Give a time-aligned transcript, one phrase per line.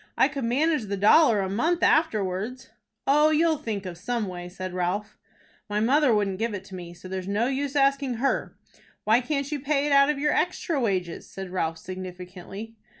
[0.17, 2.69] "I could manage the dollar a month afterwards."
[3.05, 5.15] "Oh, you'll think of some way," said Ralph.
[5.69, 8.57] "My mother wouldn't give it to me, so there's no use asking her."
[9.03, 12.75] "Why can't you pay it out of your extra wages?" said Ralph, significantly.